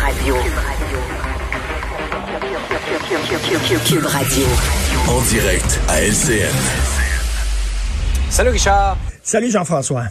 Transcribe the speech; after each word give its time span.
Radio. 0.00 0.36
Cube 3.84 4.04
Radio. 4.06 4.46
En 5.08 5.20
direct 5.22 5.80
à 5.88 6.00
LCN. 6.02 6.54
Salut 8.30 8.50
Richard. 8.50 8.96
Salut 9.22 9.50
Jean-François. 9.50 10.04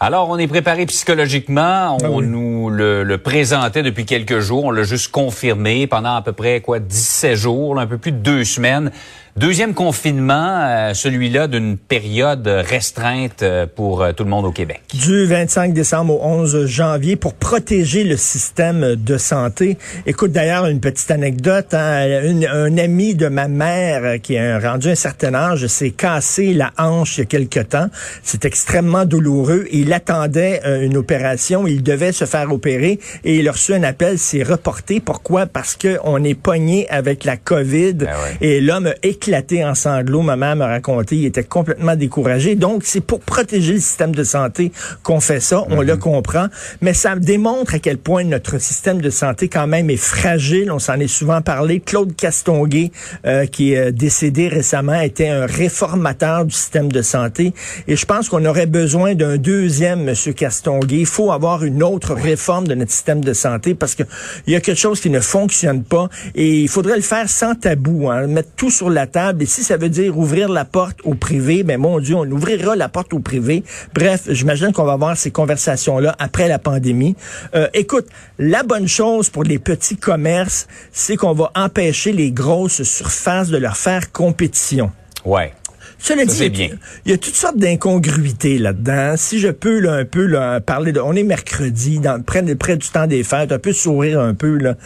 Alors, 0.00 0.28
on 0.30 0.38
est 0.38 0.46
préparé 0.46 0.86
psychologiquement. 0.86 1.96
On 1.96 2.04
Ah 2.04 2.10
oui. 2.10 2.26
nous 2.26 2.70
le, 2.70 3.02
le 3.04 3.18
présentait 3.18 3.82
depuis 3.82 4.04
quelques 4.04 4.38
jours. 4.40 4.66
On 4.66 4.70
l'a 4.70 4.84
juste 4.84 5.10
confirmé 5.10 5.86
pendant 5.86 6.14
à 6.14 6.22
peu 6.22 6.32
près 6.32 6.60
quoi 6.60 6.78
17 6.78 7.34
jours, 7.36 7.74
là, 7.74 7.82
un 7.82 7.86
peu 7.86 7.98
plus 7.98 8.12
de 8.12 8.18
deux 8.18 8.44
semaines. 8.44 8.92
Deuxième 9.36 9.72
confinement, 9.74 10.56
euh, 10.66 10.94
celui-là 10.94 11.46
d'une 11.46 11.76
période 11.76 12.46
restreinte 12.48 13.42
euh, 13.42 13.66
pour 13.72 14.02
euh, 14.02 14.12
tout 14.12 14.24
le 14.24 14.30
monde 14.30 14.44
au 14.44 14.50
Québec. 14.50 14.80
Du 14.94 15.26
25 15.26 15.72
décembre 15.72 16.14
au 16.14 16.26
11 16.26 16.66
janvier 16.66 17.14
pour 17.14 17.34
protéger 17.34 18.02
le 18.02 18.16
système 18.16 18.96
de 18.96 19.16
santé. 19.16 19.78
Écoute 20.06 20.32
d'ailleurs 20.32 20.66
une 20.66 20.80
petite 20.80 21.10
anecdote. 21.12 21.72
hein, 21.72 22.22
une- 22.24 22.46
un 22.46 22.76
ami 22.78 23.14
de 23.14 23.28
ma 23.28 23.46
mère 23.46 24.20
qui 24.20 24.36
a 24.38 24.58
rendu 24.58 24.88
un 24.88 24.94
certain 24.96 25.34
âge 25.34 25.66
s'est 25.68 25.90
cassé 25.90 26.52
la 26.54 26.72
hanche 26.76 27.18
il 27.18 27.20
y 27.20 27.22
a 27.22 27.26
quelque 27.26 27.60
temps. 27.60 27.88
C'est 28.24 28.44
extrêmement 28.44 29.04
douloureux. 29.04 29.66
Il 29.70 29.92
attendait 29.92 30.62
euh, 30.66 30.82
une 30.82 30.96
opération. 30.96 31.66
Il 31.68 31.82
devait 31.84 32.12
se 32.12 32.24
faire 32.24 32.50
opérer 32.52 32.98
et 33.24 33.36
il 33.36 33.48
a 33.48 33.52
reçu 33.52 33.72
un 33.74 33.84
appel. 33.84 34.18
C'est 34.18 34.42
reporté. 34.42 34.98
Pourquoi? 34.98 35.46
Parce 35.46 35.76
que 35.76 35.98
on 36.02 36.24
est 36.24 36.34
pogné 36.34 36.88
avec 36.90 37.22
la 37.24 37.36
COVID. 37.36 37.94
Ben 37.94 38.06
ouais. 38.06 38.36
Et 38.40 38.60
l'homme 38.60 38.92
éclaté 39.28 39.62
en 39.64 39.74
sanglots. 39.74 40.22
Ma 40.22 40.36
mère 40.36 40.56
m'a 40.56 40.66
raconté, 40.66 41.16
il 41.16 41.26
était 41.26 41.44
complètement 41.44 41.96
découragé. 41.96 42.54
Donc, 42.54 42.82
c'est 42.84 43.02
pour 43.02 43.20
protéger 43.20 43.74
le 43.74 43.80
système 43.80 44.14
de 44.14 44.24
santé 44.24 44.72
qu'on 45.02 45.20
fait 45.20 45.40
ça. 45.40 45.64
On 45.68 45.82
le 45.82 45.96
comprend. 45.96 46.46
Mais 46.80 46.94
ça 46.94 47.14
démontre 47.16 47.74
à 47.74 47.78
quel 47.78 47.98
point 47.98 48.24
notre 48.24 48.58
système 48.58 49.02
de 49.02 49.10
santé, 49.10 49.48
quand 49.48 49.66
même, 49.66 49.90
est 49.90 49.96
fragile. 49.96 50.72
On 50.72 50.78
s'en 50.78 50.94
est 50.94 51.08
souvent 51.08 51.42
parlé. 51.42 51.80
Claude 51.80 52.16
Castonguay, 52.16 52.90
euh, 53.26 53.44
qui 53.46 53.74
est 53.74 53.88
euh, 53.88 53.92
décédé 53.92 54.48
récemment, 54.48 55.00
était 55.00 55.28
un 55.28 55.44
réformateur 55.44 56.46
du 56.46 56.54
système 56.54 56.90
de 56.90 57.02
santé. 57.02 57.52
Et 57.86 57.96
je 57.96 58.06
pense 58.06 58.28
qu'on 58.30 58.44
aurait 58.46 58.66
besoin 58.66 59.14
d'un 59.14 59.36
deuxième 59.36 60.04
Monsieur 60.04 60.32
Castonguay. 60.32 61.00
Il 61.00 61.06
faut 61.06 61.32
avoir 61.32 61.64
une 61.64 61.82
autre 61.82 62.14
réforme 62.14 62.66
de 62.66 62.74
notre 62.74 62.92
système 62.92 63.22
de 63.22 63.34
santé 63.34 63.74
parce 63.74 63.94
que 63.94 64.04
il 64.46 64.54
y 64.54 64.56
a 64.56 64.60
quelque 64.60 64.78
chose 64.78 65.00
qui 65.00 65.10
ne 65.10 65.20
fonctionne 65.20 65.84
pas 65.84 66.08
et 66.34 66.60
il 66.60 66.68
faudrait 66.68 66.96
le 66.96 67.02
faire 67.02 67.28
sans 67.28 67.54
tabou, 67.54 68.08
hein, 68.08 68.26
mettre 68.26 68.50
tout 68.56 68.70
sur 68.70 68.88
la 68.88 69.06
table. 69.08 69.42
Et 69.42 69.46
si 69.46 69.62
ça 69.62 69.76
veut 69.76 69.88
dire 69.88 70.16
ouvrir 70.16 70.48
la 70.48 70.64
porte 70.64 71.00
au 71.04 71.14
privé, 71.14 71.62
ben 71.62 71.78
mon 71.80 71.98
Dieu, 72.00 72.14
on 72.14 72.30
ouvrira 72.30 72.76
la 72.76 72.88
porte 72.88 73.12
au 73.12 73.18
privé. 73.18 73.64
Bref, 73.94 74.22
j'imagine 74.28 74.72
qu'on 74.72 74.84
va 74.84 74.92
avoir 74.92 75.16
ces 75.16 75.30
conversations-là 75.30 76.14
après 76.18 76.48
la 76.48 76.58
pandémie. 76.58 77.16
Euh, 77.54 77.68
écoute, 77.74 78.06
la 78.38 78.62
bonne 78.62 78.88
chose 78.88 79.30
pour 79.30 79.44
les 79.44 79.58
petits 79.58 79.96
commerces, 79.96 80.68
c'est 80.92 81.16
qu'on 81.16 81.32
va 81.32 81.50
empêcher 81.54 82.12
les 82.12 82.30
grosses 82.30 82.82
surfaces 82.82 83.48
de 83.48 83.58
leur 83.58 83.76
faire 83.76 84.12
compétition. 84.12 84.92
Ouais. 85.24 85.52
Cela 86.00 86.24
dit, 86.24 86.34
c'est 86.34 86.46
il 86.46 86.58
y 86.60 86.64
a- 86.64 86.68
bien. 86.68 86.76
il 87.06 87.10
y 87.10 87.14
a 87.14 87.18
toutes 87.18 87.34
sortes 87.34 87.56
d'incongruités 87.58 88.58
là-dedans. 88.58 89.14
Si 89.16 89.40
je 89.40 89.48
peux 89.48 89.80
là, 89.80 89.94
un 89.94 90.04
peu 90.04 90.26
là, 90.26 90.60
parler 90.60 90.92
de... 90.92 91.00
On 91.00 91.12
est 91.14 91.24
mercredi, 91.24 91.98
dans, 91.98 92.22
près, 92.22 92.42
du 92.42 92.88
temps 92.88 93.06
des 93.06 93.24
fêtes, 93.24 93.50
un 93.50 93.58
peu 93.58 93.72
sourire 93.72 94.20
un 94.20 94.32
peu. 94.34 94.56
Là. 94.58 94.76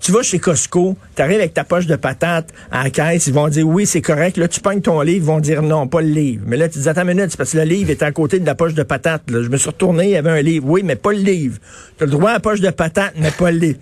Tu 0.00 0.10
vas 0.12 0.22
chez 0.22 0.38
Costco, 0.38 0.96
tu 1.14 1.22
arrives 1.22 1.38
avec 1.38 1.54
ta 1.54 1.62
poche 1.64 1.86
de 1.86 1.94
patates 1.96 2.50
à 2.72 2.84
la 2.84 2.90
caisse, 2.90 3.26
ils 3.28 3.32
vont 3.32 3.48
dire 3.48 3.66
oui, 3.66 3.86
c'est 3.86 4.02
correct. 4.02 4.36
Là, 4.36 4.48
tu 4.48 4.60
pognes 4.60 4.80
ton 4.80 5.00
livre, 5.02 5.16
ils 5.18 5.22
vont 5.26 5.40
dire 5.40 5.62
non, 5.62 5.86
pas 5.86 6.00
le 6.00 6.08
livre. 6.08 6.42
Mais 6.46 6.56
là, 6.56 6.68
tu 6.68 6.78
dis 6.80 6.88
attends 6.88 7.02
une 7.02 7.08
minute, 7.16 7.30
c'est 7.30 7.36
parce 7.36 7.52
que 7.52 7.58
le 7.58 7.64
livre 7.64 7.90
est 7.90 8.02
à 8.02 8.10
côté 8.12 8.38
de 8.40 8.46
la 8.46 8.54
poche 8.56 8.74
de 8.74 8.82
patates. 8.82 9.30
Là. 9.30 9.42
Je 9.42 9.48
me 9.48 9.56
suis 9.56 9.68
retourné, 9.70 10.04
il 10.06 10.10
y 10.10 10.16
avait 10.16 10.30
un 10.30 10.42
livre. 10.42 10.66
Oui, 10.68 10.82
mais 10.84 10.96
pas 10.96 11.12
le 11.12 11.18
livre. 11.20 11.58
Tu 11.96 12.02
as 12.02 12.06
le 12.06 12.12
droit 12.12 12.30
à 12.30 12.34
la 12.34 12.40
poche 12.40 12.60
de 12.60 12.70
patates, 12.70 13.14
mais 13.18 13.30
pas 13.30 13.50
le 13.52 13.58
livre. 13.58 13.78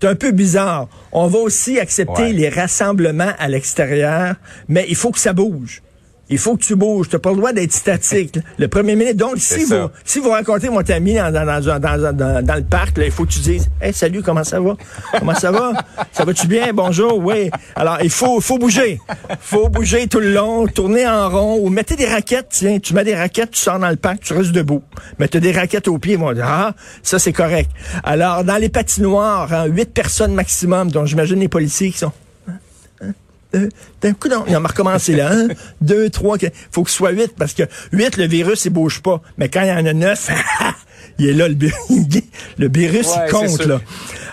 C'est 0.00 0.06
un 0.08 0.14
peu 0.14 0.30
bizarre. 0.30 0.88
On 1.10 1.26
va 1.26 1.38
aussi 1.40 1.80
accepter 1.80 2.22
Ouais. 2.22 2.32
les 2.32 2.48
rassemblements 2.48 3.32
à 3.40 3.48
l'extérieur, 3.48 4.36
mais 4.68 4.86
il 4.88 4.94
faut 4.94 5.10
que 5.10 5.18
ça 5.18 5.32
bouge. 5.32 5.82
Il 6.30 6.38
faut 6.38 6.56
que 6.56 6.62
tu 6.62 6.74
bouges. 6.76 7.08
Tu 7.08 7.16
n'as 7.16 7.20
pas 7.20 7.30
le 7.30 7.36
droit 7.36 7.52
d'être 7.52 7.72
statique. 7.72 8.38
Le 8.58 8.68
premier 8.68 8.94
ministre. 8.96 9.16
Donc, 9.18 9.38
si 9.38 9.62
ça. 9.66 9.84
vous, 9.84 9.88
si 10.04 10.18
vous 10.18 10.28
rencontrez 10.30 10.68
mon 10.68 10.80
ami 10.80 11.14
dans, 11.14 11.32
dans, 11.32 11.44
dans, 11.60 11.78
dans, 11.80 12.12
dans- 12.12 12.44
dans 12.44 12.54
le 12.54 12.64
parc, 12.64 12.98
là, 12.98 13.06
il 13.06 13.10
faut 13.12 13.24
que 13.24 13.30
tu 13.32 13.38
dises 13.40 13.68
Hey, 13.80 13.92
salut, 13.94 14.22
comment 14.22 14.44
ça 14.44 14.60
va? 14.60 14.76
Comment 15.18 15.34
ça 15.34 15.50
va? 15.50 15.72
Ça 16.12 16.24
va-tu 16.24 16.46
bien? 16.46 16.72
Bonjour, 16.74 17.18
oui. 17.18 17.50
Alors, 17.74 17.98
il 18.02 18.10
faut, 18.10 18.40
faut 18.40 18.58
bouger. 18.58 19.00
faut 19.40 19.68
bouger 19.68 20.06
tout 20.06 20.20
le 20.20 20.32
long, 20.32 20.66
tourner 20.66 21.06
en 21.08 21.30
rond 21.30 21.58
ou 21.62 21.70
mettez 21.70 21.96
des 21.96 22.06
raquettes. 22.06 22.48
Tiens, 22.50 22.78
tu 22.78 22.92
mets 22.94 23.04
des 23.04 23.14
raquettes, 23.16 23.52
tu 23.52 23.60
sors 23.60 23.78
dans 23.78 23.88
le 23.90 23.96
parc, 23.96 24.20
tu 24.20 24.32
restes 24.34 24.52
debout. 24.52 24.82
Mettez 25.18 25.40
des 25.40 25.52
raquettes 25.52 25.88
aux 25.88 25.98
pieds, 25.98 26.14
ils 26.14 26.18
vont 26.20 26.32
dire 26.34 26.44
Ah, 26.46 26.74
ça 27.02 27.18
c'est 27.18 27.32
correct. 27.32 27.70
Alors, 28.04 28.44
dans 28.44 28.56
les 28.56 28.68
patinoires, 28.68 29.52
hein, 29.52 29.64
huit 29.66 29.92
personnes 29.94 30.34
maximum, 30.34 30.90
dont 30.90 31.06
j'imagine 31.06 31.40
les 31.40 31.48
policiers 31.48 31.90
qui 31.90 31.98
sont 31.98 32.12
euh, 33.54 33.68
d'un 34.02 34.12
coup, 34.12 34.28
non, 34.28 34.44
on 34.46 34.60
va 34.60 34.68
recommencer 34.68 35.14
là. 35.14 35.30
Un, 35.32 35.48
deux, 35.80 36.10
trois, 36.10 36.38
quatre. 36.38 36.56
faut 36.70 36.82
que 36.84 36.90
ce 36.90 36.96
soit 36.96 37.10
huit, 37.12 37.32
parce 37.36 37.54
que 37.54 37.62
huit, 37.92 38.16
le 38.16 38.26
virus, 38.26 38.64
il 38.66 38.70
bouge 38.70 39.00
pas. 39.00 39.20
Mais 39.38 39.48
quand 39.48 39.62
il 39.62 39.68
y 39.68 39.72
en 39.72 39.86
a 39.86 39.92
neuf, 39.92 40.30
il 41.18 41.28
est 41.28 41.32
là, 41.32 41.48
le, 41.48 41.56
le 42.58 42.68
virus, 42.68 43.06
Ouais, 43.06 43.12
il 43.26 43.32
compte, 43.32 43.64
là. 43.66 43.80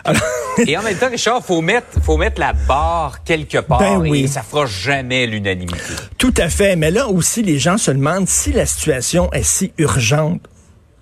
Alors, 0.04 0.22
Et 0.68 0.78
en 0.78 0.84
même 0.84 0.96
temps, 0.98 1.10
Richard, 1.10 1.44
faut 1.44 1.62
mettre, 1.62 1.88
faut 2.04 2.18
mettre 2.18 2.40
la 2.40 2.54
barre 2.54 3.24
quelque 3.24 3.58
part 3.58 3.80
Ben 3.80 3.98
oui. 3.98 4.24
et 4.24 4.28
ça 4.28 4.44
fera 4.44 4.66
jamais 4.68 5.26
l'unanimité. 5.26 5.80
Tout 6.18 6.34
à 6.38 6.48
fait. 6.50 6.76
Mais 6.76 6.92
là 6.92 7.08
aussi, 7.08 7.42
les 7.42 7.58
gens 7.58 7.78
se 7.78 7.92
demandent 7.92 8.28
si 8.28 8.52
la 8.52 8.66
situation 8.66 9.32
est 9.34 9.44
si 9.44 9.72
urgente. 9.78 10.42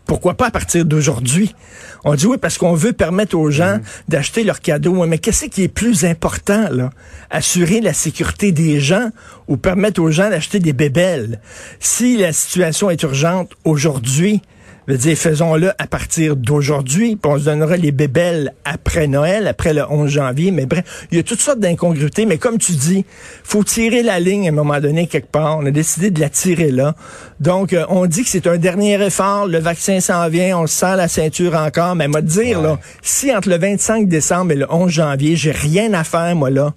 Pourquoi 0.06 0.36
pas 0.36 0.47
à 0.47 0.52
partir 0.52 0.84
d'aujourd'hui? 0.86 1.56
On 2.03 2.16
dit 2.16 2.25
oui 2.25 2.38
parce 2.38 2.58
qu'on 2.58 2.74
veut 2.74 2.91
permettre 2.94 3.38
aux 3.38 3.50
gens 3.50 3.80
d'acheter 4.09 4.44
leurs 4.44 4.59
cadeaux. 4.59 5.06
Mais 5.06 5.18
qu'est-ce 5.18 5.46
qui 5.46 5.64
est 5.64 5.69
plus 5.69 6.03
important, 6.03 6.68
là? 6.69 6.90
Assurer 7.30 7.80
la 7.80 7.94
sécurité 7.94 8.52
des 8.52 8.80
gens 8.80 9.09
ou 9.47 9.56
permettre 9.56 10.02
aux 10.02 10.12
gens 10.12 10.30
d'acheter 10.30 10.59
des 10.59 10.74
bébelles? 10.74 11.40
Si 11.80 12.18
la 12.18 12.34
situation 12.34 12.90
est 12.90 13.02
urgente 13.03 13.52
aujourd'hui, 13.63 14.42
je 14.88 14.94
veux 14.94 14.97
dire, 14.99 15.17
faisons-le 15.17 15.71
à 15.79 15.88
partir 15.88 16.35
d'aujourd'hui, 16.35 17.16
puis 17.16 17.31
on 17.31 17.38
se 17.39 17.45
donnera 17.45 17.77
les 17.77 17.91
bébelles 17.91 18.53
après 18.66 19.07
Noël, 19.07 19.47
après 19.47 19.73
le 19.73 19.83
11 19.89 20.09
janvier. 20.09 20.51
Mais 20.51 20.66
bref, 20.66 21.07
il 21.11 21.17
y 21.17 21.19
a 21.19 21.23
toutes 21.23 21.39
sortes 21.39 21.59
d'incongruités. 21.59 22.25
Mais 22.25 22.38
comme 22.38 22.57
tu 22.57 22.73
dis, 22.73 23.05
faut 23.44 23.63
tirer 23.63 24.03
la 24.03 24.19
ligne 24.19 24.47
à 24.47 24.49
un 24.49 24.55
moment 24.55 24.79
donné 24.81 25.07
quelque 25.07 25.31
part. 25.31 25.57
On 25.57 25.66
a 25.66 25.71
décidé 25.71 26.11
de 26.11 26.19
la 26.19 26.29
tirer 26.29 26.71
là. 26.71 26.95
Donc, 27.39 27.71
euh, 27.73 27.85
on 27.89 28.05
dit 28.05 28.23
que 28.23 28.29
c'est 28.29 28.47
un 28.47 28.57
dernier 28.57 29.01
effort. 29.01 29.47
Le 29.47 29.59
vaccin 29.59 29.99
s'en 30.01 30.27
vient. 30.27 30.57
On 30.59 30.67
se 30.67 30.75
sent 30.75 30.95
la 30.97 31.07
ceinture 31.07 31.55
encore. 31.55 31.95
Mais 31.95 32.07
moi, 32.07 32.21
dire, 32.21 32.61
là, 32.61 32.77
si 33.01 33.33
entre 33.33 33.50
le 33.50 33.57
25 33.57 34.07
décembre 34.07 34.51
et 34.51 34.55
le 34.55 34.67
11 34.69 34.91
janvier, 34.91 35.35
j'ai 35.35 35.51
rien 35.51 35.94
à 35.94 36.03
faire, 36.03 36.35
moi, 36.35 36.50
là, 36.50 36.73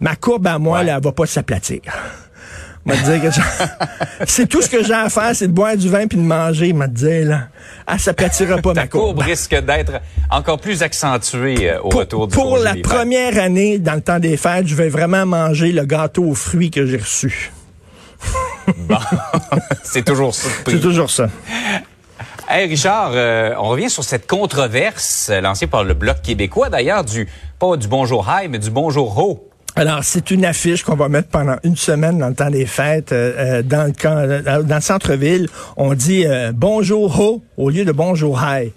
ma 0.00 0.16
courbe 0.16 0.46
à 0.46 0.58
moi, 0.58 0.78
Ouais. 0.80 0.84
là, 0.86 0.96
elle 0.96 1.04
va 1.04 1.12
pas 1.12 1.26
s'aplatir. 1.26 1.80
M'a 2.88 2.96
dire 2.96 3.22
que 3.22 3.28
c'est 4.26 4.46
tout 4.46 4.62
ce 4.62 4.68
que 4.68 4.82
j'ai 4.82 4.94
à 4.94 5.08
faire, 5.10 5.30
c'est 5.34 5.46
de 5.46 5.52
boire 5.52 5.76
du 5.76 5.88
vin 5.88 6.06
puis 6.06 6.16
de 6.18 6.22
manger, 6.22 6.72
m'a 6.72 6.86
dit 6.88 7.22
là. 7.24 7.48
Ah, 7.86 7.98
ça 7.98 8.14
platira 8.14 8.56
pas 8.58 8.72
Ta 8.72 8.80
ma 8.82 8.86
courbe. 8.88 9.16
courbe 9.16 9.20
risque 9.26 9.54
d'être 9.54 10.00
encore 10.30 10.58
plus 10.58 10.82
accentuée 10.82 11.70
euh, 11.70 11.80
au 11.82 11.90
Pour, 11.90 12.00
retour 12.00 12.28
du 12.28 12.34
pour 12.34 12.56
la 12.58 12.72
fêtes. 12.74 12.82
première 12.82 13.38
année, 13.38 13.78
dans 13.78 13.94
le 13.94 14.00
temps 14.00 14.18
des 14.18 14.36
fêtes, 14.36 14.66
je 14.66 14.74
vais 14.74 14.88
vraiment 14.88 15.26
manger 15.26 15.70
le 15.72 15.84
gâteau 15.84 16.24
aux 16.24 16.34
fruits 16.34 16.70
que 16.70 16.86
j'ai 16.86 16.96
reçu. 16.96 17.52
Bon. 18.78 18.96
c'est 19.84 20.04
toujours 20.04 20.34
ça. 20.34 20.48
C'est 20.66 20.80
toujours 20.80 21.10
ça. 21.10 21.28
Hey 22.50 22.66
Richard, 22.66 23.10
euh, 23.14 23.52
on 23.58 23.68
revient 23.68 23.90
sur 23.90 24.02
cette 24.04 24.26
controverse 24.26 25.28
euh, 25.30 25.42
lancée 25.42 25.66
par 25.66 25.84
le 25.84 25.92
Bloc 25.92 26.22
québécois, 26.22 26.70
d'ailleurs, 26.70 27.04
du 27.04 27.28
pas 27.58 27.76
du 27.76 27.86
bonjour 27.88 28.26
high, 28.28 28.50
mais 28.50 28.58
du 28.58 28.70
bonjour 28.70 29.18
ho. 29.18 29.47
Alors, 29.78 30.02
c'est 30.02 30.32
une 30.32 30.44
affiche 30.44 30.82
qu'on 30.82 30.96
va 30.96 31.08
mettre 31.08 31.28
pendant 31.28 31.54
une 31.62 31.76
semaine 31.76 32.18
dans 32.18 32.26
le 32.26 32.34
temps 32.34 32.50
des 32.50 32.66
fêtes 32.66 33.12
euh, 33.12 33.58
euh, 33.60 33.62
dans 33.62 33.84
le 33.84 33.92
camp, 33.92 34.16
euh, 34.16 34.64
dans 34.64 34.74
le 34.74 34.80
centre-ville. 34.80 35.48
On 35.76 35.94
dit 35.94 36.26
bonjour 36.52 37.20
ho 37.20 37.44
au 37.56 37.70
lieu 37.70 37.84
de 37.84 37.92
bonjour 37.92 38.42
hi. 38.42 38.72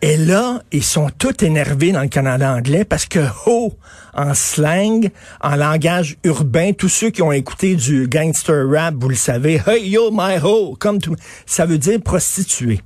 Et 0.00 0.16
là, 0.16 0.62
ils 0.72 0.82
sont 0.82 1.10
tous 1.18 1.44
énervés 1.44 1.92
dans 1.92 2.00
le 2.00 2.08
Canada 2.08 2.50
anglais 2.50 2.86
parce 2.86 3.04
que 3.04 3.18
ho, 3.44 3.74
en 4.14 4.32
slang, 4.32 5.10
en 5.42 5.54
langage 5.54 6.16
urbain, 6.24 6.72
tous 6.72 6.88
ceux 6.88 7.10
qui 7.10 7.20
ont 7.20 7.32
écouté 7.32 7.74
du 7.74 8.08
gangster 8.08 8.66
rap, 8.70 8.94
vous 8.98 9.10
le 9.10 9.16
savez, 9.16 9.60
hey 9.66 9.86
yo 9.86 10.10
my 10.10 10.38
ho, 10.42 10.76
comme 10.78 10.98
ça 11.44 11.66
veut 11.66 11.76
dire 11.76 12.00
prostituée. 12.00 12.80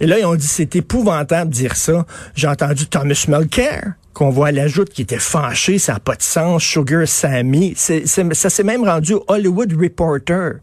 Et 0.00 0.06
là, 0.06 0.18
ils 0.18 0.24
ont 0.24 0.34
dit, 0.34 0.46
c'est 0.46 0.74
épouvantable 0.74 1.50
de 1.50 1.54
dire 1.54 1.76
ça. 1.76 2.04
J'ai 2.34 2.48
entendu 2.48 2.86
Thomas 2.86 3.24
Mulcair, 3.28 3.94
qu'on 4.14 4.30
voit 4.30 4.48
à 4.48 4.52
la 4.52 4.66
joute, 4.66 4.90
qui 4.90 5.02
était 5.02 5.18
fâché, 5.18 5.78
ça 5.78 5.94
n'a 5.94 6.00
pas 6.00 6.16
de 6.16 6.22
sens, 6.22 6.62
Sugar 6.62 7.06
Sammy. 7.06 7.74
Ça 7.76 8.50
s'est 8.50 8.64
même 8.64 8.84
rendu 8.84 9.14
Hollywood 9.28 9.72
Reporter, 9.80 10.54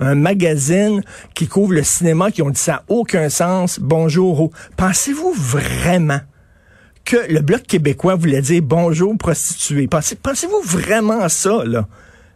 un 0.00 0.14
magazine 0.14 1.02
qui 1.34 1.46
couvre 1.48 1.72
le 1.74 1.82
cinéma, 1.82 2.30
qui 2.30 2.42
ont 2.42 2.50
dit 2.50 2.60
ça 2.60 2.72
n'a 2.72 2.82
aucun 2.88 3.28
sens. 3.28 3.78
Bonjour. 3.80 4.50
Pensez-vous 4.76 5.32
vraiment 5.32 6.20
que 7.04 7.16
le 7.32 7.40
Bloc 7.40 7.62
québécois 7.62 8.14
voulait 8.16 8.42
dire 8.42 8.62
bonjour 8.62 9.16
prostituée? 9.16 9.86
Pensez- 9.86 10.16
Pensez-vous 10.16 10.60
vraiment 10.62 11.28
ça, 11.28 11.64
là? 11.64 11.86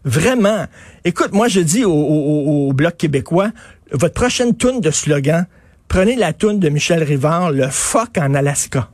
Vraiment. 0.07 0.67
Écoute, 1.05 1.33
moi, 1.33 1.49
je 1.49 1.61
dis 1.61 1.85
au 1.85 2.73
Bloc 2.75 2.97
québécois, 2.97 3.51
votre 3.93 4.15
prochaine 4.15 4.55
toune 4.57 4.81
de 4.81 4.91
slogan, 4.91 5.47
prenez 5.89 6.17
la 6.17 6.33
toune 6.33 6.59
de 6.59 6.69
Michel 6.69 7.03
Rivard, 7.03 7.53
le 7.53 7.69
fuck 7.69 8.17
en 8.19 8.35
Alaska. 8.35 8.91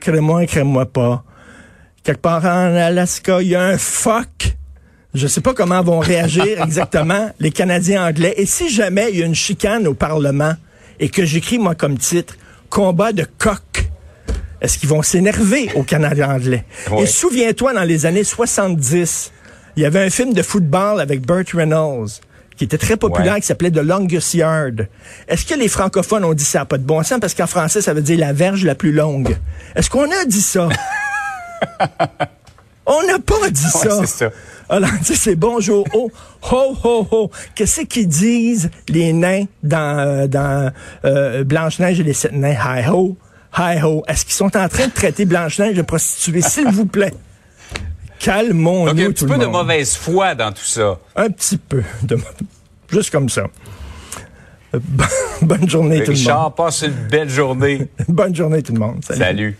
Crée-moi, 0.00 0.46
crée-moi 0.46 0.86
pas. 0.86 1.24
Quelque 2.02 2.20
part 2.20 2.44
en 2.44 2.74
Alaska, 2.74 3.42
il 3.42 3.48
y 3.48 3.54
a 3.54 3.62
un 3.62 3.78
fuck. 3.78 4.56
Je 5.14 5.26
sais 5.26 5.40
pas 5.40 5.54
comment 5.54 5.82
vont 5.82 5.98
réagir 5.98 6.62
exactement 6.64 7.30
les 7.38 7.50
Canadiens 7.50 8.06
anglais. 8.06 8.34
Et 8.36 8.46
si 8.46 8.70
jamais 8.70 9.08
il 9.12 9.18
y 9.18 9.22
a 9.22 9.26
une 9.26 9.34
chicane 9.34 9.86
au 9.86 9.94
Parlement 9.94 10.54
et 10.98 11.08
que 11.08 11.24
j'écris 11.24 11.58
moi 11.58 11.74
comme 11.74 11.98
titre 11.98 12.36
combat 12.68 13.12
de 13.12 13.26
coq, 13.38 13.90
est-ce 14.60 14.78
qu'ils 14.78 14.88
vont 14.88 15.02
s'énerver 15.02 15.70
au 15.74 15.82
Canada 15.82 16.28
anglais? 16.28 16.64
Ouais. 16.90 17.02
Et 17.02 17.06
souviens-toi, 17.06 17.72
dans 17.74 17.84
les 17.84 18.06
années 18.06 18.24
70, 18.24 19.32
il 19.76 19.82
y 19.82 19.86
avait 19.86 20.04
un 20.04 20.10
film 20.10 20.32
de 20.32 20.42
football 20.42 21.00
avec 21.00 21.26
Burt 21.26 21.50
Reynolds 21.54 22.20
qui 22.60 22.64
était 22.64 22.76
très 22.76 22.98
populaire, 22.98 23.32
Ouais. 23.36 23.40
qui 23.40 23.46
s'appelait 23.46 23.70
The 23.70 23.78
Longest 23.78 24.34
Yard. 24.34 24.86
Est-ce 25.28 25.46
que 25.46 25.54
les 25.54 25.66
francophones 25.66 26.26
ont 26.26 26.34
dit 26.34 26.44
ça 26.44 26.66
pas 26.66 26.76
de 26.76 26.82
bon 26.82 27.02
sens? 27.02 27.18
Parce 27.18 27.32
qu'en 27.32 27.46
français, 27.46 27.80
ça 27.80 27.94
veut 27.94 28.02
dire 28.02 28.18
la 28.18 28.34
verge 28.34 28.66
la 28.66 28.74
plus 28.74 28.92
longue. 28.92 29.34
Est-ce 29.74 29.88
qu'on 29.88 30.04
a 30.04 30.26
dit 30.26 30.42
ça? 30.42 30.68
On 32.84 33.02
n'a 33.06 33.18
pas 33.18 33.48
dit 33.50 33.64
Ouais, 33.64 33.88
ça. 33.88 34.00
c'est 34.00 34.06
ça. 34.06 34.30
Alors, 34.68 34.90
tu 34.98 35.04
sais, 35.06 35.14
c'est 35.14 35.36
bonjour, 35.36 35.86
oh, 35.94 36.10
ho, 36.52 36.76
ho, 36.84 37.08
ho. 37.10 37.30
Qu'est-ce 37.54 37.80
qu'ils 37.82 38.08
disent, 38.08 38.68
les 38.90 39.14
nains, 39.14 39.44
dans, 39.62 39.98
euh, 39.98 40.26
dans 40.26 40.70
euh, 41.06 41.42
Blanche-Neige 41.42 41.98
et 42.00 42.02
les 42.02 42.12
sept 42.12 42.32
nains? 42.32 42.56
Hi 42.62 42.86
ho, 42.90 43.16
hi 43.56 43.80
ho. 43.82 44.02
Est-ce 44.06 44.26
qu'ils 44.26 44.34
sont 44.34 44.54
en 44.54 44.68
train 44.68 44.86
de 44.86 44.92
traiter 44.92 45.24
Blanche-Neige 45.24 45.76
de 45.76 45.82
prostituée? 45.82 46.42
S'il 46.42 46.68
vous 46.68 46.84
plaît? 46.84 47.14
Calmons-nous, 48.20 48.86
Donc, 48.86 48.94
il 48.96 49.00
y 49.00 49.04
a 49.04 49.08
un 49.08 49.12
petit 49.12 49.26
peu 49.26 49.38
de 49.38 49.46
mauvaise 49.46 49.96
foi 49.96 50.34
dans 50.34 50.52
tout 50.52 50.64
ça. 50.64 50.98
Un 51.16 51.30
petit 51.30 51.56
peu. 51.56 51.82
De... 52.02 52.18
Juste 52.90 53.10
comme 53.10 53.28
ça. 53.30 53.46
Euh, 54.74 54.78
Bonne 55.42 55.68
journée, 55.68 56.04
tout 56.04 56.12
le 56.12 56.16
monde. 56.18 56.26
Richard, 56.26 56.54
passe 56.54 56.82
une 56.82 57.08
belle 57.10 57.30
journée. 57.30 57.88
Bonne 58.08 58.36
journée, 58.36 58.62
tout 58.62 58.74
le 58.74 58.78
monde. 58.78 59.02
Salut. 59.02 59.18
Salut. 59.18 59.58